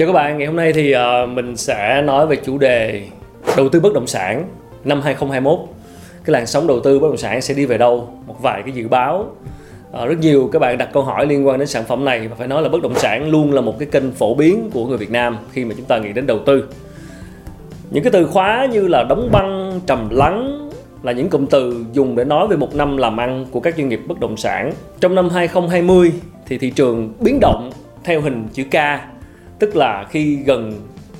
Chào 0.00 0.06
các 0.06 0.12
bạn, 0.12 0.38
ngày 0.38 0.46
hôm 0.46 0.56
nay 0.56 0.72
thì 0.72 0.94
uh, 0.94 1.28
mình 1.28 1.56
sẽ 1.56 2.02
nói 2.02 2.26
về 2.26 2.36
chủ 2.36 2.58
đề 2.58 3.02
đầu 3.56 3.68
tư 3.68 3.80
bất 3.80 3.94
động 3.94 4.06
sản 4.06 4.44
năm 4.84 5.00
2021. 5.00 5.58
Cái 6.24 6.32
làn 6.32 6.46
sóng 6.46 6.66
đầu 6.66 6.80
tư 6.80 7.00
bất 7.00 7.08
động 7.08 7.16
sản 7.16 7.40
sẽ 7.40 7.54
đi 7.54 7.66
về 7.66 7.78
đâu? 7.78 8.08
Một 8.26 8.42
vài 8.42 8.62
cái 8.62 8.72
dự 8.72 8.88
báo. 8.88 9.30
Uh, 10.02 10.08
rất 10.08 10.18
nhiều 10.20 10.48
các 10.52 10.58
bạn 10.58 10.78
đặt 10.78 10.88
câu 10.92 11.02
hỏi 11.02 11.26
liên 11.26 11.46
quan 11.46 11.58
đến 11.58 11.68
sản 11.68 11.84
phẩm 11.84 12.04
này 12.04 12.28
và 12.28 12.36
phải 12.36 12.48
nói 12.48 12.62
là 12.62 12.68
bất 12.68 12.82
động 12.82 12.94
sản 12.94 13.30
luôn 13.30 13.52
là 13.52 13.60
một 13.60 13.78
cái 13.78 13.88
kênh 13.92 14.12
phổ 14.12 14.34
biến 14.34 14.70
của 14.72 14.86
người 14.86 14.98
Việt 14.98 15.10
Nam 15.10 15.36
khi 15.52 15.64
mà 15.64 15.74
chúng 15.76 15.86
ta 15.86 15.98
nghĩ 15.98 16.12
đến 16.12 16.26
đầu 16.26 16.38
tư. 16.46 16.64
Những 17.90 18.04
cái 18.04 18.12
từ 18.12 18.26
khóa 18.26 18.66
như 18.70 18.88
là 18.88 19.04
đóng 19.08 19.28
băng, 19.32 19.80
trầm 19.86 20.08
lắng 20.10 20.70
là 21.02 21.12
những 21.12 21.28
cụm 21.28 21.46
từ 21.46 21.84
dùng 21.92 22.16
để 22.16 22.24
nói 22.24 22.48
về 22.48 22.56
một 22.56 22.74
năm 22.74 22.96
làm 22.96 23.20
ăn 23.20 23.46
của 23.50 23.60
các 23.60 23.74
doanh 23.76 23.88
nghiệp 23.88 24.00
bất 24.06 24.20
động 24.20 24.36
sản. 24.36 24.72
Trong 25.00 25.14
năm 25.14 25.28
2020 25.28 26.12
thì 26.46 26.58
thị 26.58 26.70
trường 26.70 27.12
biến 27.20 27.40
động 27.40 27.70
theo 28.04 28.20
hình 28.20 28.48
chữ 28.52 28.64
K 28.64 28.74
tức 29.60 29.76
là 29.76 30.06
khi 30.10 30.36
gần 30.36 30.72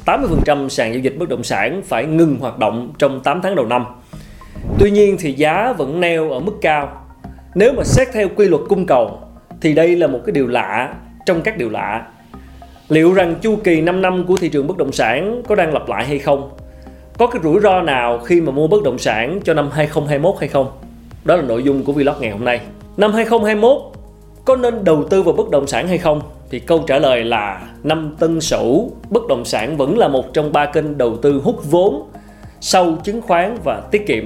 80% 0.07 0.69
sàn 0.69 0.93
giao 0.93 1.01
dịch 1.01 1.17
bất 1.19 1.29
động 1.29 1.43
sản 1.43 1.83
phải 1.85 2.05
ngừng 2.05 2.37
hoạt 2.41 2.59
động 2.59 2.93
trong 2.99 3.21
8 3.21 3.41
tháng 3.43 3.55
đầu 3.55 3.67
năm. 3.67 3.85
Tuy 4.79 4.91
nhiên 4.91 5.17
thì 5.21 5.33
giá 5.33 5.73
vẫn 5.73 6.01
neo 6.01 6.31
ở 6.31 6.41
mức 6.41 6.53
cao. 6.61 7.07
Nếu 7.55 7.73
mà 7.73 7.85
xét 7.85 8.09
theo 8.13 8.29
quy 8.37 8.49
luật 8.49 8.63
cung 8.69 8.87
cầu 8.87 9.19
thì 9.61 9.75
đây 9.75 9.97
là 9.97 10.07
một 10.07 10.21
cái 10.27 10.33
điều 10.33 10.47
lạ 10.47 10.95
trong 11.27 11.43
các 11.43 11.59
điều 11.59 11.71
lạ. 11.71 12.07
Liệu 12.89 13.15
rằng 13.15 13.35
chu 13.43 13.57
kỳ 13.65 13.81
5 13.81 14.03
năm 14.03 14.25
của 14.27 14.37
thị 14.37 14.49
trường 14.49 14.67
bất 14.67 14.77
động 14.77 14.93
sản 14.93 15.43
có 15.49 15.55
đang 15.55 15.73
lặp 15.73 15.89
lại 15.89 16.07
hay 16.07 16.19
không? 16.19 16.51
Có 17.19 17.27
cái 17.27 17.43
rủi 17.43 17.61
ro 17.61 17.83
nào 17.83 18.19
khi 18.19 18.41
mà 18.41 18.53
mua 18.53 18.67
bất 18.67 18.83
động 18.83 18.99
sản 18.99 19.41
cho 19.45 19.55
năm 19.55 19.71
2021 19.73 20.35
hay 20.41 20.49
không? 20.49 20.71
Đó 21.25 21.37
là 21.37 21.43
nội 21.43 21.63
dung 21.63 21.85
của 21.85 21.93
vlog 21.93 22.15
ngày 22.21 22.31
hôm 22.31 22.45
nay. 22.45 22.61
Năm 22.97 23.13
2021 23.13 23.83
có 24.45 24.57
nên 24.57 24.85
đầu 24.85 25.05
tư 25.11 25.23
vào 25.23 25.35
bất 25.35 25.51
động 25.51 25.67
sản 25.67 25.89
hay 25.89 25.99
không? 25.99 26.21
Thì 26.51 26.59
câu 26.59 26.85
trả 26.87 26.99
lời 26.99 27.25
là 27.25 27.61
năm 27.83 28.17
Tân 28.19 28.41
Sửu, 28.41 28.91
bất 29.11 29.23
động 29.29 29.45
sản 29.45 29.77
vẫn 29.77 29.99
là 29.99 30.09
một 30.09 30.33
trong 30.33 30.53
ba 30.53 30.67
kênh 30.67 30.99
đầu 30.99 31.17
tư 31.17 31.41
hút 31.45 31.71
vốn 31.71 32.11
sau 32.61 32.97
chứng 33.05 33.23
khoán 33.23 33.57
và 33.65 33.81
tiết 33.91 34.07
kiệm. 34.07 34.25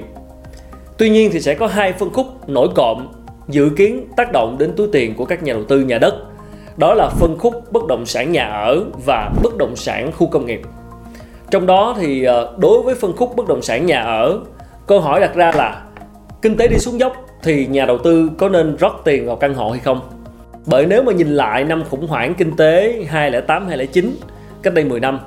Tuy 0.97 1.09
nhiên 1.09 1.29
thì 1.33 1.41
sẽ 1.41 1.53
có 1.53 1.67
hai 1.67 1.93
phân 1.93 2.09
khúc 2.13 2.49
nổi 2.49 2.67
cộm 2.75 3.07
dự 3.47 3.69
kiến 3.77 4.07
tác 4.17 4.31
động 4.31 4.55
đến 4.59 4.71
túi 4.75 4.87
tiền 4.91 5.15
của 5.15 5.25
các 5.25 5.43
nhà 5.43 5.53
đầu 5.53 5.63
tư 5.63 5.79
nhà 5.79 5.97
đất. 5.97 6.15
Đó 6.77 6.93
là 6.93 7.09
phân 7.09 7.37
khúc 7.39 7.71
bất 7.71 7.87
động 7.87 8.05
sản 8.05 8.31
nhà 8.31 8.45
ở 8.45 8.85
và 9.05 9.31
bất 9.43 9.57
động 9.57 9.75
sản 9.75 10.11
khu 10.11 10.27
công 10.27 10.45
nghiệp. 10.45 10.61
Trong 11.51 11.65
đó 11.65 11.95
thì 11.99 12.23
ờ, 12.23 12.55
đối 12.57 12.81
với 12.81 12.95
phân 12.95 13.13
khúc 13.15 13.35
bất 13.35 13.47
động 13.47 13.61
sản 13.61 13.85
nhà 13.85 14.01
ở, 14.01 14.39
câu 14.87 14.99
hỏi 14.99 15.19
đặt 15.19 15.35
ra 15.35 15.51
là 15.55 15.81
kinh 16.41 16.57
tế 16.57 16.67
đi 16.67 16.77
xuống 16.79 16.99
dốc 16.99 17.13
thì 17.43 17.67
nhà 17.67 17.85
đầu 17.85 17.97
tư 17.97 18.29
có 18.37 18.49
nên 18.49 18.77
rót 18.77 19.01
tiền 19.03 19.27
vào 19.27 19.35
căn 19.35 19.53
hộ 19.53 19.69
hay 19.69 19.79
không? 19.79 20.14
Bởi 20.67 20.85
nếu 20.85 21.03
mà 21.03 21.13
nhìn 21.13 21.35
lại 21.35 21.63
năm 21.63 21.83
khủng 21.89 22.07
hoảng 22.07 22.33
kinh 22.35 22.55
tế 22.55 23.05
2008 23.09 23.67
2009 23.67 24.15
cách 24.61 24.73
đây 24.73 24.85
10 24.85 24.99
năm, 24.99 25.19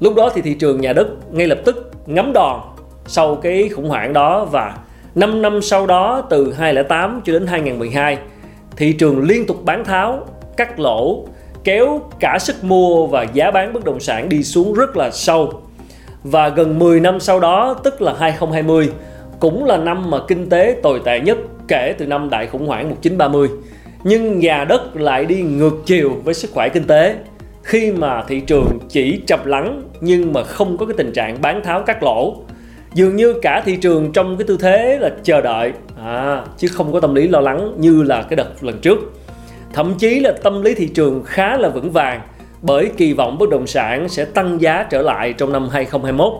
lúc 0.00 0.14
đó 0.14 0.30
thì 0.34 0.42
thị 0.42 0.54
trường 0.54 0.80
nhà 0.80 0.92
đất 0.92 1.06
ngay 1.32 1.46
lập 1.46 1.58
tức 1.64 1.90
ngắm 2.06 2.32
đòn 2.32 2.60
sau 3.06 3.36
cái 3.36 3.68
khủng 3.68 3.88
hoảng 3.88 4.12
đó 4.12 4.44
và 4.44 4.76
5 5.14 5.42
năm 5.42 5.62
sau 5.62 5.86
đó 5.86 6.22
từ 6.30 6.52
2008 6.52 7.20
cho 7.24 7.32
đến 7.32 7.46
2012 7.46 8.18
thị 8.76 8.92
trường 8.92 9.22
liên 9.22 9.46
tục 9.46 9.64
bán 9.64 9.84
tháo, 9.84 10.26
cắt 10.56 10.80
lỗ, 10.80 11.26
kéo 11.64 12.00
cả 12.20 12.38
sức 12.40 12.64
mua 12.64 13.06
và 13.06 13.22
giá 13.22 13.50
bán 13.50 13.72
bất 13.72 13.84
động 13.84 14.00
sản 14.00 14.28
đi 14.28 14.42
xuống 14.42 14.74
rất 14.74 14.96
là 14.96 15.10
sâu. 15.10 15.62
Và 16.24 16.48
gần 16.48 16.78
10 16.78 17.00
năm 17.00 17.20
sau 17.20 17.40
đó, 17.40 17.76
tức 17.84 18.02
là 18.02 18.14
2020, 18.18 18.90
cũng 19.40 19.64
là 19.64 19.76
năm 19.76 20.10
mà 20.10 20.18
kinh 20.28 20.48
tế 20.50 20.76
tồi 20.82 21.00
tệ 21.04 21.20
nhất 21.20 21.38
kể 21.68 21.94
từ 21.98 22.06
năm 22.06 22.30
đại 22.30 22.46
khủng 22.46 22.66
hoảng 22.66 22.88
1930 22.90 23.48
nhưng 24.08 24.38
nhà 24.38 24.64
đất 24.64 24.96
lại 24.96 25.24
đi 25.24 25.42
ngược 25.42 25.74
chiều 25.86 26.16
với 26.24 26.34
sức 26.34 26.50
khỏe 26.54 26.68
kinh 26.68 26.84
tế. 26.84 27.14
Khi 27.62 27.92
mà 27.92 28.22
thị 28.28 28.40
trường 28.40 28.78
chỉ 28.88 29.20
trầm 29.26 29.40
lắng 29.44 29.82
nhưng 30.00 30.32
mà 30.32 30.44
không 30.44 30.76
có 30.76 30.86
cái 30.86 30.94
tình 30.96 31.12
trạng 31.12 31.42
bán 31.42 31.62
tháo 31.64 31.82
cắt 31.82 32.02
lỗ 32.02 32.36
dường 32.94 33.16
như 33.16 33.34
cả 33.42 33.62
thị 33.64 33.76
trường 33.76 34.12
trong 34.12 34.36
cái 34.36 34.46
tư 34.48 34.56
thế 34.60 34.98
là 35.00 35.10
chờ 35.22 35.40
đợi. 35.40 35.72
À, 36.02 36.44
chứ 36.56 36.68
không 36.68 36.92
có 36.92 37.00
tâm 37.00 37.14
lý 37.14 37.28
lo 37.28 37.40
lắng 37.40 37.72
như 37.76 38.02
là 38.02 38.22
cái 38.22 38.36
đợt 38.36 38.64
lần 38.64 38.78
trước. 38.78 38.98
Thậm 39.72 39.94
chí 39.98 40.20
là 40.20 40.32
tâm 40.42 40.62
lý 40.62 40.74
thị 40.74 40.86
trường 40.86 41.22
khá 41.24 41.56
là 41.56 41.68
vững 41.68 41.90
vàng 41.90 42.20
bởi 42.62 42.90
kỳ 42.96 43.12
vọng 43.12 43.38
bất 43.38 43.50
động 43.50 43.66
sản 43.66 44.08
sẽ 44.08 44.24
tăng 44.24 44.60
giá 44.60 44.86
trở 44.90 45.02
lại 45.02 45.32
trong 45.32 45.52
năm 45.52 45.68
2021 45.68 46.32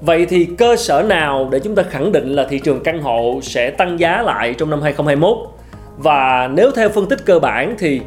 Vậy 0.00 0.26
thì 0.26 0.48
cơ 0.58 0.76
sở 0.76 1.02
nào 1.02 1.48
để 1.52 1.60
chúng 1.60 1.74
ta 1.74 1.82
khẳng 1.82 2.12
định 2.12 2.28
là 2.28 2.46
thị 2.50 2.58
trường 2.58 2.82
căn 2.82 3.02
hộ 3.02 3.40
sẽ 3.42 3.70
tăng 3.70 4.00
giá 4.00 4.22
lại 4.22 4.54
trong 4.58 4.70
năm 4.70 4.82
2021? 4.82 5.61
Và 5.96 6.50
nếu 6.54 6.70
theo 6.70 6.88
phân 6.88 7.06
tích 7.06 7.18
cơ 7.24 7.38
bản 7.38 7.74
thì 7.78 8.00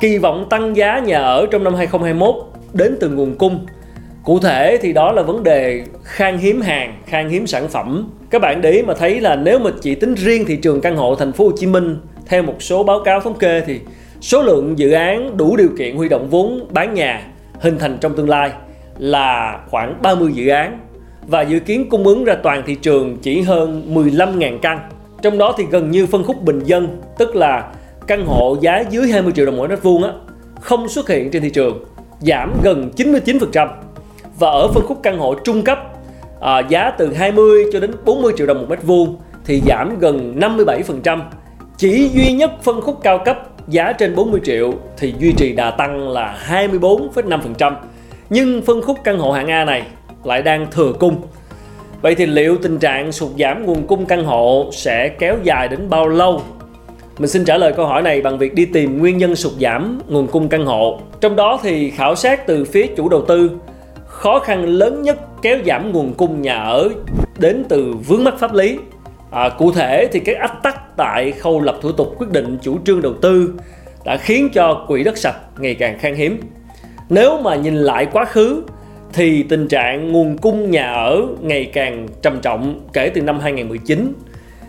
kỳ 0.00 0.18
vọng 0.18 0.46
tăng 0.50 0.76
giá 0.76 0.98
nhà 0.98 1.22
ở 1.22 1.46
trong 1.50 1.64
năm 1.64 1.74
2021 1.74 2.34
đến 2.72 2.96
từ 3.00 3.08
nguồn 3.08 3.34
cung. 3.38 3.66
Cụ 4.24 4.38
thể 4.38 4.78
thì 4.82 4.92
đó 4.92 5.12
là 5.12 5.22
vấn 5.22 5.42
đề 5.42 5.84
khan 6.02 6.38
hiếm 6.38 6.60
hàng, 6.60 6.96
khan 7.06 7.28
hiếm 7.28 7.46
sản 7.46 7.68
phẩm. 7.68 8.10
Các 8.30 8.40
bạn 8.40 8.60
để 8.62 8.70
ý 8.70 8.82
mà 8.82 8.94
thấy 8.94 9.20
là 9.20 9.36
nếu 9.36 9.58
mà 9.58 9.70
chỉ 9.80 9.94
tính 9.94 10.14
riêng 10.14 10.44
thị 10.44 10.56
trường 10.56 10.80
căn 10.80 10.96
hộ 10.96 11.14
thành 11.14 11.32
phố 11.32 11.44
Hồ 11.44 11.52
Chí 11.56 11.66
Minh 11.66 11.96
theo 12.26 12.42
một 12.42 12.62
số 12.62 12.82
báo 12.82 13.00
cáo 13.04 13.20
thống 13.20 13.38
kê 13.38 13.62
thì 13.66 13.80
số 14.20 14.42
lượng 14.42 14.78
dự 14.78 14.90
án 14.90 15.36
đủ 15.36 15.56
điều 15.56 15.68
kiện 15.78 15.96
huy 15.96 16.08
động 16.08 16.30
vốn 16.30 16.66
bán 16.70 16.94
nhà 16.94 17.22
hình 17.60 17.78
thành 17.78 17.98
trong 18.00 18.16
tương 18.16 18.28
lai 18.28 18.50
là 18.98 19.58
khoảng 19.70 20.02
30 20.02 20.32
dự 20.34 20.48
án 20.48 20.78
và 21.26 21.42
dự 21.42 21.58
kiến 21.58 21.88
cung 21.90 22.04
ứng 22.04 22.24
ra 22.24 22.34
toàn 22.34 22.62
thị 22.66 22.74
trường 22.74 23.16
chỉ 23.22 23.42
hơn 23.42 23.94
15.000 23.94 24.58
căn 24.58 24.78
trong 25.26 25.38
đó 25.38 25.54
thì 25.58 25.64
gần 25.70 25.90
như 25.90 26.06
phân 26.06 26.24
khúc 26.24 26.42
bình 26.42 26.60
dân, 26.64 27.00
tức 27.18 27.36
là 27.36 27.72
căn 28.06 28.26
hộ 28.26 28.56
giá 28.60 28.84
dưới 28.90 29.08
20 29.08 29.32
triệu 29.36 29.46
đồng 29.46 29.56
mỗi 29.56 29.68
mét 29.68 29.82
vuông 29.82 30.02
á, 30.02 30.10
không 30.60 30.88
xuất 30.88 31.08
hiện 31.08 31.30
trên 31.30 31.42
thị 31.42 31.50
trường, 31.50 31.84
giảm 32.20 32.52
gần 32.62 32.90
99%. 32.96 33.68
Và 34.38 34.50
ở 34.50 34.68
phân 34.68 34.86
khúc 34.86 35.00
căn 35.02 35.18
hộ 35.18 35.34
trung 35.34 35.62
cấp, 35.62 35.78
à, 36.40 36.58
giá 36.68 36.90
từ 36.90 37.12
20 37.12 37.64
cho 37.72 37.80
đến 37.80 37.90
40 38.04 38.32
triệu 38.36 38.46
đồng 38.46 38.58
một 38.58 38.66
mét 38.68 38.82
vuông 38.82 39.16
thì 39.44 39.62
giảm 39.66 39.98
gần 39.98 40.40
57%. 40.40 41.20
Chỉ 41.76 42.08
duy 42.08 42.32
nhất 42.32 42.50
phân 42.62 42.80
khúc 42.80 42.98
cao 43.02 43.18
cấp 43.24 43.38
giá 43.68 43.92
trên 43.92 44.14
40 44.14 44.40
triệu 44.44 44.72
thì 44.96 45.14
duy 45.18 45.32
trì 45.32 45.52
đà 45.52 45.70
tăng 45.70 46.08
là 46.08 46.38
24,5%. 46.48 47.74
Nhưng 48.30 48.62
phân 48.62 48.82
khúc 48.82 48.98
căn 49.04 49.18
hộ 49.18 49.32
hạng 49.32 49.50
A 49.50 49.64
này 49.64 49.82
lại 50.24 50.42
đang 50.42 50.66
thừa 50.70 50.92
cung 50.92 51.22
Vậy 52.02 52.14
thì 52.14 52.26
liệu 52.26 52.56
tình 52.56 52.78
trạng 52.78 53.12
sụt 53.12 53.30
giảm 53.38 53.66
nguồn 53.66 53.86
cung 53.86 54.06
căn 54.06 54.24
hộ 54.24 54.68
sẽ 54.72 55.08
kéo 55.08 55.36
dài 55.42 55.68
đến 55.68 55.90
bao 55.90 56.08
lâu? 56.08 56.42
Mình 57.18 57.28
xin 57.28 57.44
trả 57.44 57.58
lời 57.58 57.72
câu 57.72 57.86
hỏi 57.86 58.02
này 58.02 58.20
bằng 58.20 58.38
việc 58.38 58.54
đi 58.54 58.66
tìm 58.66 58.98
nguyên 58.98 59.18
nhân 59.18 59.36
sụt 59.36 59.52
giảm 59.60 60.00
nguồn 60.08 60.26
cung 60.26 60.48
căn 60.48 60.66
hộ. 60.66 61.00
Trong 61.20 61.36
đó 61.36 61.60
thì 61.62 61.90
khảo 61.90 62.14
sát 62.14 62.46
từ 62.46 62.64
phía 62.64 62.86
chủ 62.86 63.08
đầu 63.08 63.24
tư, 63.28 63.50
khó 64.06 64.38
khăn 64.38 64.64
lớn 64.64 65.02
nhất 65.02 65.18
kéo 65.42 65.58
giảm 65.66 65.92
nguồn 65.92 66.14
cung 66.14 66.42
nhà 66.42 66.56
ở 66.56 66.88
đến 67.38 67.64
từ 67.68 67.94
vướng 68.06 68.24
mắc 68.24 68.34
pháp 68.38 68.54
lý. 68.54 68.78
À, 69.30 69.48
cụ 69.48 69.72
thể 69.72 70.08
thì 70.12 70.20
cái 70.20 70.34
ách 70.34 70.62
tắc 70.62 70.96
tại 70.96 71.32
khâu 71.32 71.60
lập 71.60 71.76
thủ 71.82 71.92
tục 71.92 72.14
quyết 72.18 72.30
định 72.30 72.58
chủ 72.62 72.78
trương 72.84 73.02
đầu 73.02 73.14
tư 73.14 73.52
đã 74.04 74.16
khiến 74.16 74.48
cho 74.54 74.84
quỹ 74.88 75.02
đất 75.04 75.18
sạch 75.18 75.36
ngày 75.58 75.74
càng 75.74 75.98
khan 75.98 76.14
hiếm. 76.14 76.40
Nếu 77.08 77.40
mà 77.40 77.54
nhìn 77.54 77.76
lại 77.76 78.06
quá 78.12 78.24
khứ 78.24 78.62
thì 79.12 79.42
tình 79.42 79.68
trạng 79.68 80.12
nguồn 80.12 80.38
cung 80.38 80.70
nhà 80.70 80.92
ở 80.92 81.22
ngày 81.42 81.70
càng 81.72 82.06
trầm 82.22 82.40
trọng 82.40 82.80
kể 82.92 83.08
từ 83.08 83.20
năm 83.20 83.40
2019. 83.40 84.12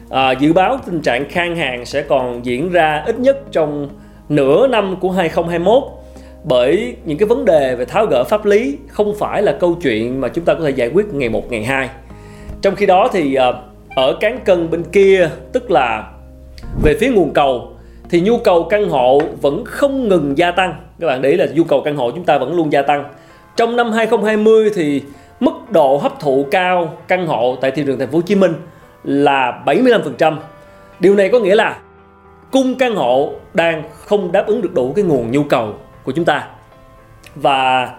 À, 0.09 0.31
dự 0.31 0.53
báo 0.53 0.79
tình 0.85 1.01
trạng 1.01 1.29
khan 1.29 1.55
hàng 1.55 1.85
sẽ 1.85 2.01
còn 2.01 2.45
diễn 2.45 2.71
ra 2.71 3.03
ít 3.05 3.19
nhất 3.19 3.37
trong 3.51 3.89
nửa 4.29 4.67
năm 4.67 4.95
của 4.99 5.11
2021 5.11 5.83
bởi 6.43 6.95
những 7.05 7.17
cái 7.17 7.27
vấn 7.27 7.45
đề 7.45 7.75
về 7.75 7.85
tháo 7.85 8.05
gỡ 8.05 8.23
pháp 8.23 8.45
lý 8.45 8.77
không 8.87 9.13
phải 9.19 9.43
là 9.43 9.51
câu 9.59 9.77
chuyện 9.81 10.21
mà 10.21 10.27
chúng 10.27 10.45
ta 10.45 10.53
có 10.53 10.59
thể 10.63 10.69
giải 10.69 10.89
quyết 10.93 11.05
ngày 11.13 11.29
một 11.29 11.51
ngày 11.51 11.63
hai. 11.63 11.89
Trong 12.61 12.75
khi 12.75 12.85
đó 12.85 13.09
thì 13.13 13.35
à, 13.35 13.51
ở 13.95 14.17
cán 14.19 14.39
cân 14.45 14.69
bên 14.69 14.83
kia 14.83 15.29
tức 15.53 15.71
là 15.71 16.11
về 16.83 16.97
phía 16.99 17.09
nguồn 17.09 17.33
cầu 17.33 17.71
thì 18.09 18.21
nhu 18.21 18.37
cầu 18.37 18.67
căn 18.69 18.89
hộ 18.89 19.21
vẫn 19.41 19.63
không 19.65 20.07
ngừng 20.07 20.37
gia 20.37 20.51
tăng. 20.51 20.75
Các 20.99 21.07
bạn 21.07 21.21
để 21.21 21.29
ý 21.29 21.37
là 21.37 21.45
nhu 21.53 21.63
cầu 21.63 21.81
căn 21.85 21.95
hộ 21.95 22.11
chúng 22.11 22.23
ta 22.23 22.37
vẫn 22.37 22.55
luôn 22.55 22.71
gia 22.71 22.81
tăng 22.81 23.03
trong 23.57 23.75
năm 23.75 23.91
2020 23.91 24.71
thì 24.75 25.03
mức 25.39 25.51
độ 25.71 25.97
hấp 25.97 26.19
thụ 26.19 26.45
cao 26.51 26.97
căn 27.07 27.27
hộ 27.27 27.57
tại 27.61 27.71
thị 27.71 27.83
trường 27.85 27.99
thành 27.99 28.11
phố 28.11 28.17
Hồ 28.17 28.21
Chí 28.21 28.35
Minh 28.35 28.53
là 29.03 29.61
75%. 29.65 30.35
Điều 30.99 31.15
này 31.15 31.29
có 31.29 31.39
nghĩa 31.39 31.55
là 31.55 31.77
cung 32.51 32.75
căn 32.75 32.95
hộ 32.95 33.33
đang 33.53 33.83
không 33.93 34.31
đáp 34.31 34.47
ứng 34.47 34.61
được 34.61 34.73
đủ 34.73 34.93
cái 34.95 35.05
nguồn 35.05 35.31
nhu 35.31 35.43
cầu 35.43 35.73
của 36.03 36.11
chúng 36.11 36.25
ta. 36.25 36.47
Và 37.35 37.89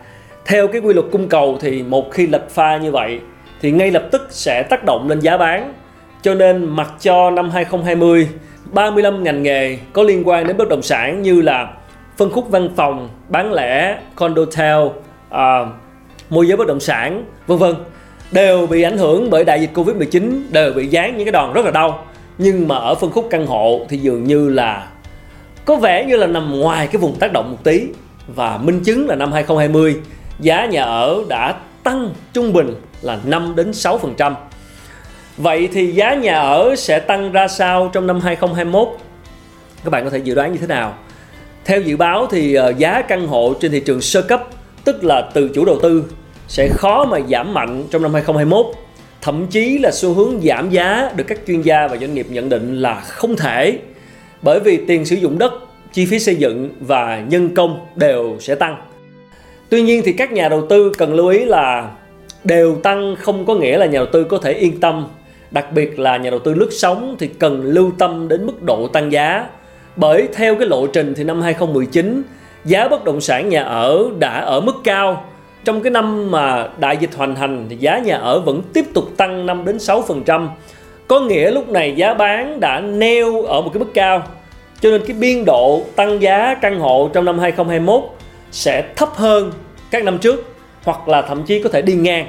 theo 0.44 0.69
cái 0.69 0.81
quy 0.81 0.94
luật 0.94 1.06
cung 1.12 1.28
cầu 1.28 1.58
thì 1.61 1.82
một 1.82 2.12
khi 2.12 2.26
lệch 2.26 2.50
pha 2.50 2.76
như 2.76 2.93
vậy 2.93 3.20
thì 3.61 3.70
ngay 3.70 3.90
lập 3.90 4.08
tức 4.11 4.26
sẽ 4.31 4.62
tác 4.62 4.84
động 4.84 5.08
lên 5.08 5.20
giá 5.20 5.37
bán. 5.37 5.72
Cho 6.22 6.34
nên 6.34 6.64
mặc 6.64 6.88
cho 7.00 7.31
năm 7.31 7.50
2020 7.50 8.28
35 8.72 9.25
ngành 9.25 9.43
nghề 9.43 9.78
có 9.93 10.02
liên 10.02 10.28
quan 10.28 10.46
đến 10.46 10.56
bất 10.56 10.69
động 10.69 10.82
sản 10.82 11.22
như 11.22 11.40
là 11.40 11.72
phân 12.16 12.31
khúc 12.31 12.50
văn 12.50 12.69
phòng, 12.76 13.08
bán 13.28 13.52
lẻ, 13.52 13.99
condotel, 14.14 14.78
à, 15.30 15.66
môi 16.30 16.48
giới 16.48 16.56
bất 16.56 16.66
động 16.66 16.80
sản 16.80 17.25
vân 17.46 17.58
vân 17.58 17.75
đều 18.32 18.66
bị 18.66 18.82
ảnh 18.82 18.98
hưởng 18.98 19.30
bởi 19.30 19.44
đại 19.44 19.60
dịch 19.60 19.70
Covid-19 19.75 20.42
đều 20.50 20.72
bị 20.72 20.86
dán 20.86 21.16
những 21.16 21.25
cái 21.25 21.32
đòn 21.32 21.52
rất 21.52 21.64
là 21.64 21.70
đau 21.70 22.04
nhưng 22.38 22.69
mà 22.69 22.76
ở 22.76 22.94
phân 22.94 23.10
khúc 23.10 23.28
căn 23.30 23.46
hộ 23.46 23.86
thì 23.88 23.98
dường 23.98 24.25
như 24.25 24.48
là 24.48 24.88
có 25.64 25.76
vẻ 25.76 26.04
như 26.04 26.16
là 26.16 26.26
nằm 26.26 26.60
ngoài 26.60 26.86
cái 26.86 26.96
vùng 26.96 27.19
tác 27.19 27.32
động 27.32 27.50
một 27.50 27.58
tí 27.64 27.86
và 28.26 28.58
minh 28.62 28.80
chứng 28.84 29.08
là 29.08 29.14
năm 29.14 29.32
2020 29.32 29.96
giá 30.40 30.66
nhà 30.66 30.82
ở 30.82 31.25
đã 31.28 31.54
tăng 31.82 32.10
trung 32.32 32.52
bình 32.52 32.75
là 33.02 33.19
5 33.25 33.56
đến 33.56 33.70
6%. 33.70 34.34
Vậy 35.36 35.69
thì 35.72 35.92
giá 35.92 36.14
nhà 36.14 36.38
ở 36.38 36.76
sẽ 36.76 37.00
tăng 37.00 37.32
ra 37.32 37.48
sao 37.48 37.90
trong 37.92 38.06
năm 38.06 38.20
2021? 38.20 38.88
Các 39.84 39.90
bạn 39.90 40.04
có 40.04 40.10
thể 40.10 40.19
dự 40.19 40.34
đoán 40.34 40.52
như 40.52 40.58
thế 40.58 40.66
nào? 40.66 40.94
Theo 41.64 41.80
dự 41.80 41.96
báo 41.96 42.26
thì 42.30 42.54
ờ, 42.54 42.72
giá 42.78 43.02
căn 43.02 43.26
hộ 43.26 43.54
trên 43.60 43.70
thị 43.70 43.80
trường 43.80 44.00
sơ 44.00 44.22
cấp, 44.22 44.44
tức 44.88 45.05
là 45.05 45.31
từ 45.35 45.49
chủ 45.55 45.64
đầu 45.64 45.79
tư 45.82 46.05
sẽ 46.46 46.69
khó 46.69 47.05
mà 47.05 47.19
giảm 47.31 47.55
mạnh 47.55 47.85
trong 47.90 48.02
năm 48.02 48.12
2021. 48.12 48.67
Thậm 49.20 49.46
chí 49.46 49.79
là 49.79 49.90
xu 49.93 50.14
hướng 50.14 50.40
giảm 50.40 50.70
giá 50.70 51.11
được 51.17 51.25
các 51.26 51.38
chuyên 51.46 51.62
gia 51.62 51.87
và 51.87 51.96
doanh 51.96 52.14
nghiệp 52.14 52.26
nhận 52.31 52.49
định 52.49 52.82
là 52.82 53.00
không 53.00 53.37
thể 53.37 53.79
bởi 54.43 54.61
vì 54.61 54.76
tiền 54.87 55.05
sử 55.05 55.17
dụng 55.17 55.38
đất, 55.38 55.52
chi 55.93 56.06
phí 56.06 56.19
xây 56.19 56.35
dựng 56.35 56.70
và 56.81 57.25
nhân 57.29 57.55
công 57.55 57.87
đều 57.96 58.37
sẽ 58.40 58.55
tăng. 58.55 58.76
Tuy 59.69 59.82
nhiên 59.82 60.02
thì 60.05 60.12
các 60.12 60.32
nhà 60.32 60.49
đầu 60.49 60.67
tư 60.67 60.93
cần 60.99 61.14
lưu 61.14 61.29
ý 61.29 61.44
là 61.44 61.90
đều 62.44 62.76
tăng 62.76 63.17
không 63.17 63.46
có 63.46 63.55
nghĩa 63.55 63.79
là 63.79 63.87
nhà 63.87 63.99
đầu 63.99 64.06
tư 64.12 64.25
có 64.25 64.38
thể 64.38 64.52
yên 64.52 64.81
tâm 64.81 65.06
đặc 65.50 65.73
biệt 65.73 65.99
là 65.99 66.17
nhà 66.17 66.31
đầu 66.31 66.38
tư 66.38 66.55
lướt 66.55 66.70
sóng 66.73 67.17
thì 67.19 67.26
cần 67.26 67.62
lưu 67.62 67.93
tâm 67.99 68.29
đến 68.29 68.46
mức 68.46 68.62
độ 68.62 68.88
tăng 68.88 69.12
giá 69.12 69.46
bởi 69.96 70.29
theo 70.35 70.55
cái 70.55 70.69
lộ 70.69 70.87
trình 70.87 71.14
thì 71.17 71.25
năm 71.25 71.40
2019 71.40 72.23
giá 72.64 72.88
bất 72.88 73.05
động 73.05 73.20
sản 73.20 73.49
nhà 73.49 73.62
ở 73.62 74.10
đã 74.19 74.40
ở 74.40 74.60
mức 74.60 74.75
cao 74.84 75.25
trong 75.64 75.82
cái 75.82 75.90
năm 75.90 76.31
mà 76.31 76.69
đại 76.78 76.96
dịch 76.96 77.10
hoành 77.16 77.37
hành 77.37 77.66
thì 77.69 77.76
giá 77.76 77.99
nhà 77.99 78.16
ở 78.16 78.40
vẫn 78.40 78.62
tiếp 78.72 78.84
tục 78.94 79.05
tăng 79.16 79.46
5 79.46 79.64
đến 79.64 79.76
6%. 79.76 80.49
Có 81.08 81.20
nghĩa 81.20 81.50
lúc 81.50 81.69
này 81.69 81.94
giá 81.96 82.14
bán 82.14 82.60
đã 82.60 82.81
neo 82.81 83.43
ở 83.43 83.60
một 83.60 83.70
cái 83.75 83.78
mức 83.78 83.90
cao. 83.94 84.22
Cho 84.81 84.90
nên 84.90 85.02
cái 85.06 85.16
biên 85.16 85.44
độ 85.44 85.82
tăng 85.96 86.22
giá 86.22 86.55
căn 86.55 86.81
hộ 86.81 87.10
trong 87.12 87.25
năm 87.25 87.38
2021 87.38 88.02
sẽ 88.50 88.84
thấp 88.96 89.08
hơn 89.14 89.52
các 89.90 90.04
năm 90.04 90.19
trước 90.19 90.54
hoặc 90.84 91.08
là 91.08 91.22
thậm 91.22 91.43
chí 91.43 91.62
có 91.62 91.69
thể 91.69 91.82
đi 91.82 91.93
ngang. 91.93 92.26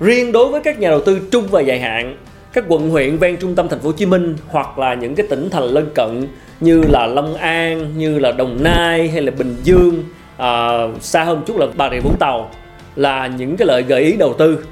Riêng 0.00 0.32
đối 0.32 0.48
với 0.48 0.60
các 0.64 0.78
nhà 0.78 0.90
đầu 0.90 1.00
tư 1.00 1.20
trung 1.30 1.46
và 1.50 1.60
dài 1.60 1.80
hạn, 1.80 2.16
các 2.54 2.64
quận 2.68 2.90
huyện 2.90 3.16
ven 3.16 3.36
trung 3.36 3.54
tâm 3.54 3.68
thành 3.68 3.80
phố 3.80 3.88
Hồ 3.88 3.92
Chí 3.92 4.06
Minh 4.06 4.36
hoặc 4.48 4.78
là 4.78 4.94
những 4.94 5.14
cái 5.14 5.26
tỉnh 5.30 5.50
thành 5.50 5.64
lân 5.64 5.90
cận 5.94 6.26
như 6.60 6.82
là 6.88 7.06
Long 7.06 7.34
An, 7.34 7.98
như 7.98 8.18
là 8.18 8.32
Đồng 8.32 8.62
Nai 8.62 9.08
hay 9.08 9.22
là 9.22 9.30
Bình 9.30 9.56
Dương, 9.62 10.04
à, 10.36 10.78
xa 11.00 11.24
hơn 11.24 11.42
chút 11.46 11.56
là 11.56 11.66
Bà 11.76 11.90
Rịa 11.90 12.00
Vũng 12.00 12.16
Tàu 12.18 12.50
là 12.96 13.26
những 13.26 13.56
cái 13.56 13.66
lợi 13.66 13.82
gợi 13.82 14.02
ý 14.02 14.16
đầu 14.16 14.34
tư 14.38 14.64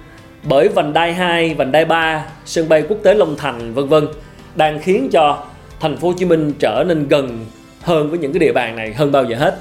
bởi 0.43 0.69
vành 0.69 0.93
đai 0.93 1.15
2, 1.15 1.55
vành 1.55 1.73
đai 1.73 1.85
3, 1.85 2.25
sân 2.45 2.69
bay 2.69 2.83
quốc 2.89 2.99
tế 3.03 3.15
Long 3.15 3.37
Thành 3.37 3.75
vân 3.75 3.89
vân 3.89 4.09
đang 4.55 4.81
khiến 4.81 5.09
cho 5.13 5.45
thành 5.81 5.97
phố 5.97 6.09
Hồ 6.09 6.15
Chí 6.19 6.25
Minh 6.25 6.53
trở 6.59 6.85
nên 6.89 7.09
gần 7.09 7.47
hơn 7.83 8.11
với 8.11 8.19
những 8.19 8.33
cái 8.33 8.39
địa 8.39 8.53
bàn 8.53 8.77
này 8.77 8.95
hơn 8.95 9.13
bao 9.13 9.25
giờ 9.25 9.37
hết. 9.37 9.59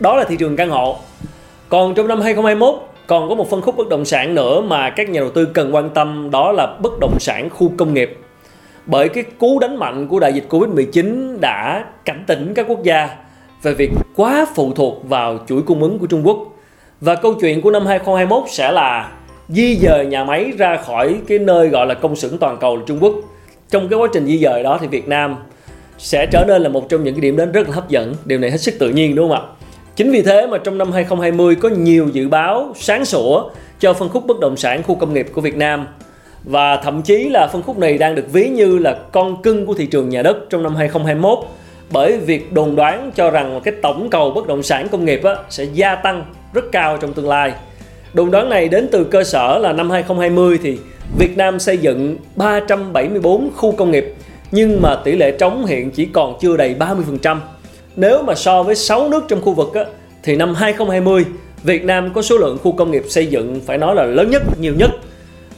Đó 0.00 0.16
là 0.16 0.24
thị 0.24 0.36
trường 0.36 0.56
căn 0.56 0.70
hộ. 0.70 0.98
Còn 1.68 1.94
trong 1.94 2.08
năm 2.08 2.20
2021 2.20 2.87
còn 3.08 3.28
có 3.28 3.34
một 3.34 3.50
phân 3.50 3.60
khúc 3.60 3.76
bất 3.76 3.88
động 3.88 4.04
sản 4.04 4.34
nữa 4.34 4.60
mà 4.60 4.90
các 4.90 5.08
nhà 5.08 5.20
đầu 5.20 5.30
tư 5.30 5.44
cần 5.44 5.74
quan 5.74 5.90
tâm, 5.90 6.30
đó 6.30 6.52
là 6.52 6.66
bất 6.66 6.92
động 7.00 7.16
sản 7.20 7.50
khu 7.50 7.72
công 7.76 7.94
nghiệp. 7.94 8.18
Bởi 8.86 9.08
cái 9.08 9.24
cú 9.38 9.58
đánh 9.58 9.76
mạnh 9.76 10.08
của 10.08 10.20
đại 10.20 10.32
dịch 10.32 10.44
Covid-19 10.48 11.36
đã 11.40 11.84
cảnh 12.04 12.24
tỉnh 12.26 12.54
các 12.54 12.66
quốc 12.68 12.82
gia 12.82 13.08
về 13.62 13.74
việc 13.74 13.90
quá 14.16 14.46
phụ 14.54 14.72
thuộc 14.72 15.08
vào 15.08 15.38
chuỗi 15.48 15.62
cung 15.62 15.82
ứng 15.82 15.98
của 15.98 16.06
Trung 16.06 16.26
Quốc. 16.26 16.38
Và 17.00 17.14
câu 17.14 17.34
chuyện 17.34 17.60
của 17.60 17.70
năm 17.70 17.86
2021 17.86 18.50
sẽ 18.50 18.72
là 18.72 19.12
di 19.48 19.76
dời 19.76 20.06
nhà 20.06 20.24
máy 20.24 20.52
ra 20.58 20.76
khỏi 20.76 21.16
cái 21.28 21.38
nơi 21.38 21.68
gọi 21.68 21.86
là 21.86 21.94
công 21.94 22.16
xưởng 22.16 22.38
toàn 22.38 22.56
cầu 22.60 22.76
là 22.76 22.82
Trung 22.86 22.98
Quốc. 23.00 23.14
Trong 23.70 23.88
cái 23.88 23.98
quá 23.98 24.08
trình 24.12 24.26
di 24.26 24.38
dời 24.38 24.62
đó 24.62 24.78
thì 24.80 24.86
Việt 24.86 25.08
Nam 25.08 25.36
sẽ 25.98 26.26
trở 26.26 26.44
nên 26.48 26.62
là 26.62 26.68
một 26.68 26.88
trong 26.88 27.04
những 27.04 27.14
cái 27.14 27.20
điểm 27.20 27.36
đến 27.36 27.52
rất 27.52 27.68
là 27.68 27.74
hấp 27.74 27.88
dẫn. 27.88 28.14
Điều 28.24 28.38
này 28.38 28.50
hết 28.50 28.58
sức 28.60 28.74
tự 28.78 28.90
nhiên, 28.90 29.14
đúng 29.14 29.28
không 29.28 29.38
ạ? 29.38 29.57
Chính 29.98 30.10
vì 30.10 30.22
thế 30.22 30.46
mà 30.46 30.58
trong 30.58 30.78
năm 30.78 30.92
2020 30.92 31.54
có 31.54 31.68
nhiều 31.68 32.08
dự 32.12 32.28
báo 32.28 32.72
sáng 32.76 33.04
sủa 33.04 33.50
cho 33.80 33.94
phân 33.94 34.08
khúc 34.08 34.26
bất 34.26 34.40
động 34.40 34.56
sản 34.56 34.82
khu 34.82 34.94
công 34.94 35.14
nghiệp 35.14 35.26
của 35.32 35.40
Việt 35.40 35.56
Nam 35.56 35.86
và 36.44 36.76
thậm 36.76 37.02
chí 37.02 37.28
là 37.28 37.46
phân 37.52 37.62
khúc 37.62 37.78
này 37.78 37.98
đang 37.98 38.14
được 38.14 38.32
ví 38.32 38.48
như 38.48 38.78
là 38.78 38.98
con 39.12 39.42
cưng 39.42 39.66
của 39.66 39.74
thị 39.74 39.86
trường 39.86 40.08
nhà 40.08 40.22
đất 40.22 40.36
trong 40.50 40.62
năm 40.62 40.76
2021 40.76 41.38
bởi 41.92 42.18
việc 42.18 42.52
đồn 42.52 42.76
đoán 42.76 43.10
cho 43.14 43.30
rằng 43.30 43.60
cái 43.64 43.74
tổng 43.82 44.10
cầu 44.10 44.30
bất 44.30 44.46
động 44.46 44.62
sản 44.62 44.88
công 44.88 45.04
nghiệp 45.04 45.24
á, 45.24 45.36
sẽ 45.50 45.64
gia 45.64 45.94
tăng 45.94 46.24
rất 46.52 46.64
cao 46.72 46.96
trong 46.96 47.12
tương 47.12 47.28
lai. 47.28 47.52
Đồn 48.12 48.30
đoán 48.30 48.48
này 48.48 48.68
đến 48.68 48.88
từ 48.92 49.04
cơ 49.04 49.24
sở 49.24 49.58
là 49.58 49.72
năm 49.72 49.90
2020 49.90 50.58
thì 50.62 50.78
Việt 51.18 51.36
Nam 51.36 51.58
xây 51.58 51.78
dựng 51.78 52.16
374 52.36 53.50
khu 53.56 53.72
công 53.72 53.90
nghiệp 53.90 54.14
nhưng 54.50 54.82
mà 54.82 54.96
tỷ 55.04 55.12
lệ 55.16 55.30
trống 55.30 55.66
hiện 55.66 55.90
chỉ 55.90 56.04
còn 56.04 56.38
chưa 56.40 56.56
đầy 56.56 56.74
30%. 56.78 57.36
Nếu 58.00 58.22
mà 58.22 58.34
so 58.34 58.62
với 58.62 58.74
6 58.74 59.08
nước 59.08 59.24
trong 59.28 59.40
khu 59.40 59.52
vực 59.52 59.74
á, 59.74 59.84
thì 60.22 60.36
năm 60.36 60.54
2020 60.54 61.24
Việt 61.62 61.84
Nam 61.84 62.12
có 62.14 62.22
số 62.22 62.36
lượng 62.38 62.58
khu 62.62 62.72
công 62.72 62.90
nghiệp 62.90 63.02
xây 63.08 63.26
dựng 63.26 63.60
phải 63.66 63.78
nói 63.78 63.94
là 63.94 64.04
lớn 64.04 64.30
nhất, 64.30 64.42
nhiều 64.60 64.74
nhất. 64.78 64.90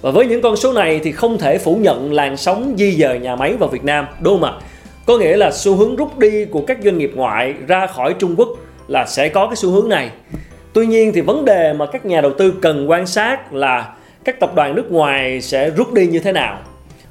Và 0.00 0.10
với 0.10 0.26
những 0.26 0.42
con 0.42 0.56
số 0.56 0.72
này 0.72 1.00
thì 1.04 1.12
không 1.12 1.38
thể 1.38 1.58
phủ 1.58 1.74
nhận 1.74 2.12
làn 2.12 2.36
sóng 2.36 2.74
di 2.78 2.92
dời 2.92 3.18
nhà 3.18 3.36
máy 3.36 3.54
vào 3.56 3.68
Việt 3.68 3.84
Nam, 3.84 4.06
đúng 4.20 4.40
không 4.40 4.50
ạ? 4.50 4.60
Có 5.06 5.18
nghĩa 5.18 5.36
là 5.36 5.50
xu 5.50 5.76
hướng 5.76 5.96
rút 5.96 6.18
đi 6.18 6.44
của 6.44 6.60
các 6.66 6.78
doanh 6.84 6.98
nghiệp 6.98 7.12
ngoại 7.14 7.54
ra 7.66 7.86
khỏi 7.86 8.14
Trung 8.18 8.34
Quốc 8.36 8.48
là 8.88 9.06
sẽ 9.06 9.28
có 9.28 9.46
cái 9.46 9.56
xu 9.56 9.70
hướng 9.70 9.88
này. 9.88 10.10
Tuy 10.72 10.86
nhiên 10.86 11.12
thì 11.14 11.20
vấn 11.20 11.44
đề 11.44 11.72
mà 11.72 11.86
các 11.86 12.06
nhà 12.06 12.20
đầu 12.20 12.32
tư 12.38 12.52
cần 12.62 12.90
quan 12.90 13.06
sát 13.06 13.52
là 13.52 13.92
các 14.24 14.40
tập 14.40 14.54
đoàn 14.54 14.74
nước 14.74 14.92
ngoài 14.92 15.40
sẽ 15.40 15.70
rút 15.70 15.92
đi 15.92 16.06
như 16.06 16.18
thế 16.18 16.32
nào. 16.32 16.58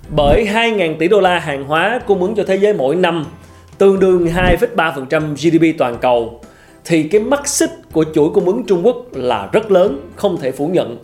Bởi 0.09 0.47
2.000 0.53 0.95
tỷ 0.99 1.07
đô 1.07 1.19
la 1.19 1.39
hàng 1.39 1.63
hóa 1.63 1.99
cung 2.07 2.21
ứng 2.21 2.35
cho 2.35 2.43
thế 2.43 2.55
giới 2.55 2.73
mỗi 2.73 2.95
năm 2.95 3.25
tương 3.79 3.99
đương 3.99 4.25
2,3% 4.25 5.35
GDP 5.35 5.77
toàn 5.77 5.97
cầu 6.01 6.41
thì 6.85 7.03
cái 7.03 7.21
mắt 7.21 7.47
xích 7.47 7.69
của 7.91 8.05
chuỗi 8.13 8.29
cung 8.33 8.45
ứng 8.45 8.63
Trung 8.67 8.85
Quốc 8.85 8.95
là 9.13 9.49
rất 9.51 9.71
lớn, 9.71 9.99
không 10.15 10.37
thể 10.37 10.51
phủ 10.51 10.67
nhận. 10.67 10.97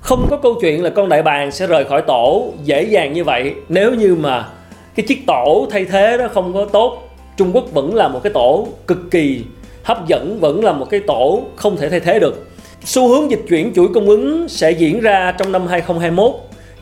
Không 0.00 0.26
có 0.30 0.36
câu 0.36 0.54
chuyện 0.60 0.82
là 0.82 0.90
con 0.90 1.08
đại 1.08 1.22
bàng 1.22 1.50
sẽ 1.50 1.66
rời 1.66 1.84
khỏi 1.84 2.02
tổ 2.02 2.52
dễ 2.64 2.82
dàng 2.82 3.12
như 3.12 3.24
vậy 3.24 3.54
nếu 3.68 3.94
như 3.94 4.14
mà 4.14 4.48
cái 4.94 5.06
chiếc 5.06 5.26
tổ 5.26 5.66
thay 5.70 5.84
thế 5.84 6.16
đó 6.18 6.28
không 6.34 6.54
có 6.54 6.64
tốt. 6.64 7.08
Trung 7.36 7.50
Quốc 7.54 7.72
vẫn 7.72 7.94
là 7.94 8.08
một 8.08 8.20
cái 8.22 8.32
tổ 8.32 8.68
cực 8.86 9.10
kỳ 9.10 9.44
hấp 9.82 10.06
dẫn, 10.06 10.40
vẫn 10.40 10.64
là 10.64 10.72
một 10.72 10.86
cái 10.90 11.00
tổ 11.00 11.42
không 11.56 11.76
thể 11.76 11.88
thay 11.88 12.00
thế 12.00 12.18
được. 12.18 12.46
Xu 12.84 13.08
hướng 13.08 13.30
dịch 13.30 13.42
chuyển 13.48 13.72
chuỗi 13.74 13.88
cung 13.94 14.08
ứng 14.08 14.48
sẽ 14.48 14.70
diễn 14.70 15.00
ra 15.00 15.34
trong 15.38 15.52
năm 15.52 15.66
2021 15.66 16.32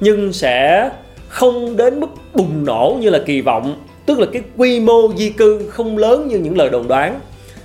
nhưng 0.01 0.33
sẽ 0.33 0.91
không 1.29 1.77
đến 1.77 2.01
mức 2.01 2.11
bùng 2.35 2.65
nổ 2.65 2.97
như 3.01 3.11
là 3.11 3.19
kỳ 3.27 3.41
vọng 3.41 3.75
tức 4.07 4.19
là 4.19 4.27
cái 4.33 4.43
quy 4.57 4.81
mô 4.81 5.13
di 5.17 5.31
cư 5.31 5.69
không 5.69 5.99
lớn 5.99 6.29
như 6.29 6.39
những 6.39 6.57
lời 6.57 6.71
đồn 6.71 6.89
đoán. 6.89 7.21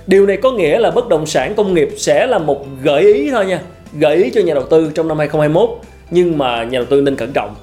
Điều 0.06 0.26
này 0.26 0.36
có 0.36 0.52
nghĩa 0.52 0.78
là 0.78 0.90
bất 0.90 1.08
động 1.08 1.26
sản 1.26 1.54
công 1.54 1.74
nghiệp 1.74 1.88
sẽ 1.96 2.26
là 2.26 2.38
một 2.38 2.66
gợi 2.82 3.02
ý 3.02 3.30
thôi 3.30 3.46
nha, 3.46 3.60
gợi 3.92 4.16
ý 4.16 4.30
cho 4.30 4.40
nhà 4.40 4.54
đầu 4.54 4.64
tư 4.70 4.90
trong 4.94 5.08
năm 5.08 5.18
2021 5.18 5.70
nhưng 6.10 6.38
mà 6.38 6.64
nhà 6.64 6.78
đầu 6.78 6.84
tư 6.84 7.00
nên 7.00 7.16
cẩn 7.16 7.32
trọng. 7.32 7.54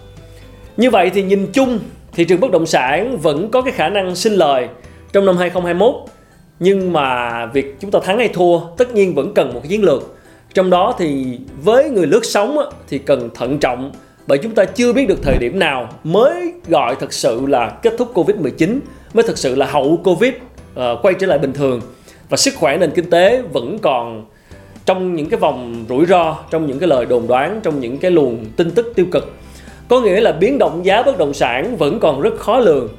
Như 0.77 0.89
vậy 0.89 1.11
thì 1.13 1.23
nhìn 1.23 1.47
chung, 1.53 1.79
thị 2.13 2.25
trường 2.25 2.39
bất 2.39 2.51
động 2.51 2.65
sản 2.65 3.17
vẫn 3.17 3.51
có 3.51 3.61
cái 3.61 3.71
khả 3.71 3.89
năng 3.89 4.15
sinh 4.15 4.33
lời 4.33 4.67
trong 5.13 5.25
năm 5.25 5.37
2021 5.37 5.95
nhưng 6.59 6.93
mà 6.93 7.45
việc 7.45 7.75
chúng 7.79 7.91
ta 7.91 7.99
thắng 8.03 8.17
hay 8.17 8.27
thua 8.27 8.59
tất 8.77 8.93
nhiên 8.93 9.15
vẫn 9.15 9.33
cần 9.33 9.53
một 9.53 9.59
cái 9.63 9.69
chiến 9.69 9.83
lược. 9.83 10.15
Trong 10.53 10.69
đó 10.69 10.95
thì 10.97 11.39
với 11.63 11.89
người 11.89 12.07
lướt 12.07 12.25
sóng 12.25 12.57
thì 12.89 12.97
cần 12.97 13.29
thận 13.35 13.59
trọng 13.59 13.91
bởi 14.27 14.37
chúng 14.37 14.55
ta 14.55 14.65
chưa 14.65 14.93
biết 14.93 15.07
được 15.07 15.19
thời 15.23 15.37
điểm 15.37 15.59
nào 15.59 15.89
mới 16.03 16.53
gọi 16.67 16.95
thật 16.99 17.13
sự 17.13 17.45
là 17.47 17.69
kết 17.69 17.93
thúc 17.97 18.11
Covid-19 18.13 18.79
mới 19.13 19.23
thật 19.27 19.37
sự 19.37 19.55
là 19.55 19.65
hậu 19.65 20.01
Covid 20.03 20.31
uh, 20.33 20.81
quay 21.01 21.13
trở 21.19 21.27
lại 21.27 21.37
bình 21.39 21.53
thường. 21.53 21.81
Và 22.29 22.37
sức 22.37 22.53
khỏe 22.55 22.77
nền 22.77 22.91
kinh 22.91 23.09
tế 23.09 23.41
vẫn 23.41 23.79
còn 23.79 24.25
trong 24.85 25.15
những 25.15 25.29
cái 25.29 25.39
vòng 25.39 25.85
rủi 25.89 26.05
ro 26.05 26.37
trong 26.49 26.67
những 26.67 26.79
cái 26.79 26.89
lời 26.89 27.05
đồn 27.05 27.27
đoán 27.27 27.59
trong 27.63 27.79
những 27.79 27.97
cái 27.97 28.11
luồng 28.11 28.45
tin 28.57 28.71
tức 28.71 28.93
tiêu 28.95 29.05
cực. 29.11 29.33
Có 29.87 30.01
nghĩa 30.01 30.21
là 30.21 30.31
biến 30.31 30.57
động 30.57 30.85
giá 30.85 31.01
bất 31.01 31.17
động 31.17 31.33
sản 31.33 31.77
vẫn 31.77 31.99
còn 31.99 32.21
rất 32.21 32.37
khó 32.37 32.59
lường. 32.59 32.89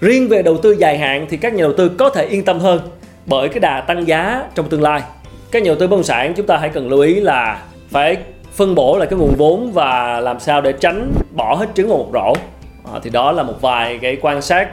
Riêng 0.00 0.28
về 0.28 0.42
đầu 0.42 0.56
tư 0.56 0.76
dài 0.78 0.98
hạn 0.98 1.26
thì 1.30 1.36
các 1.36 1.54
nhà 1.54 1.62
đầu 1.62 1.72
tư 1.72 1.88
có 1.88 2.10
thể 2.10 2.26
yên 2.26 2.44
tâm 2.44 2.58
hơn 2.58 2.80
bởi 3.26 3.48
cái 3.48 3.60
đà 3.60 3.80
tăng 3.80 4.08
giá 4.08 4.44
trong 4.54 4.68
tương 4.68 4.82
lai. 4.82 5.02
Các 5.50 5.62
nhà 5.62 5.68
đầu 5.68 5.76
tư 5.76 5.86
bất 5.86 5.96
động 5.96 6.04
sản 6.04 6.34
chúng 6.36 6.46
ta 6.46 6.56
hãy 6.56 6.68
cần 6.68 6.88
lưu 6.88 7.00
ý 7.00 7.14
là 7.14 7.62
phải 7.90 8.16
phân 8.52 8.74
bổ 8.74 8.98
lại 8.98 9.08
cái 9.10 9.18
nguồn 9.18 9.34
vốn 9.34 9.72
và 9.72 10.20
làm 10.20 10.40
sao 10.40 10.60
để 10.60 10.72
tránh 10.72 11.12
bỏ 11.36 11.54
hết 11.54 11.66
trứng 11.74 11.88
vào 11.88 11.98
một 11.98 12.10
rổ. 12.12 12.32
À, 12.94 13.00
thì 13.02 13.10
đó 13.10 13.32
là 13.32 13.42
một 13.42 13.60
vài 13.60 13.98
cái 14.02 14.16
quan 14.20 14.42
sát 14.42 14.68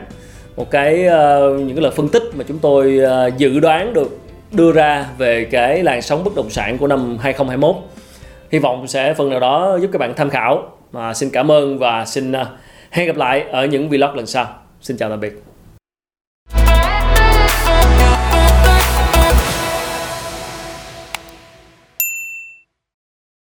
một 0.57 0.71
cái 0.71 1.07
uh, 1.07 1.59
những 1.59 1.75
cái 1.75 1.83
lời 1.83 1.91
phân 1.95 2.09
tích 2.09 2.24
mà 2.36 2.43
chúng 2.48 2.59
tôi 2.59 3.00
uh, 3.03 3.38
dự 3.38 3.59
đoán 3.59 3.93
được 3.93 4.19
đưa 4.51 4.71
ra 4.71 5.05
về 5.17 5.48
cái 5.51 5.83
làn 5.83 6.01
sóng 6.01 6.24
bất 6.24 6.36
động 6.36 6.50
sản 6.50 6.77
của 6.77 6.88
năm 6.88 7.17
2021 7.21 7.75
hy 8.51 8.59
vọng 8.59 8.88
sẽ 8.88 9.13
phần 9.13 9.29
nào 9.29 9.39
đó 9.39 9.77
giúp 9.81 9.89
các 9.93 10.00
bạn 10.00 10.13
tham 10.15 10.29
khảo. 10.29 10.71
Mà 10.91 11.13
xin 11.13 11.29
cảm 11.29 11.51
ơn 11.51 11.79
và 11.79 12.05
xin 12.05 12.31
uh, 12.31 12.48
hẹn 12.91 13.07
gặp 13.07 13.17
lại 13.17 13.45
ở 13.51 13.65
những 13.65 13.89
vlog 13.89 14.15
lần 14.15 14.25
sau. 14.25 14.48
Xin 14.81 14.98
chào 14.98 15.09
tạm 15.09 15.19
biệt. 15.19 15.49